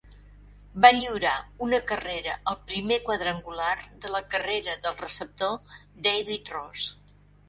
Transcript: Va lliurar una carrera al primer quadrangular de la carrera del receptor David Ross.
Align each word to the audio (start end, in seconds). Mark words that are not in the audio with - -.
Va 0.83 0.89
lliurar 0.93 1.33
una 1.65 1.79
carrera 1.91 2.37
al 2.51 2.57
primer 2.71 2.97
quadrangular 3.09 3.73
de 4.05 4.11
la 4.15 4.21
carrera 4.31 4.75
del 4.87 4.97
receptor 5.03 5.77
David 6.09 6.51
Ross. 6.55 6.89